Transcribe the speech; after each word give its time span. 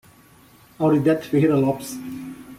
Auridete 0.79 1.27
Ferreira 1.27 1.57
Lopes 1.59 1.95